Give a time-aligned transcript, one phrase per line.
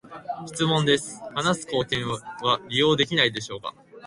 [0.47, 3.75] 質問です、話す貢献は利用できないのでしょうか？